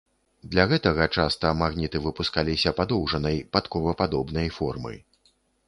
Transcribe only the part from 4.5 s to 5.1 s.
формы.